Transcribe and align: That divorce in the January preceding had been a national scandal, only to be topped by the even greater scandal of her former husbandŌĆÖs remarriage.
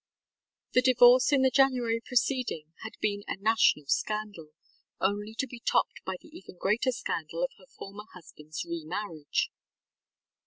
That 0.73 0.85
divorce 0.85 1.31
in 1.31 1.43
the 1.43 1.51
January 1.51 2.01
preceding 2.03 2.73
had 2.81 2.93
been 3.01 3.21
a 3.27 3.35
national 3.35 3.85
scandal, 3.85 4.49
only 4.99 5.35
to 5.35 5.45
be 5.45 5.59
topped 5.59 6.03
by 6.03 6.15
the 6.19 6.29
even 6.35 6.57
greater 6.57 6.89
scandal 6.91 7.43
of 7.43 7.51
her 7.59 7.67
former 7.67 8.05
husbandŌĆÖs 8.17 8.65
remarriage. 8.67 9.51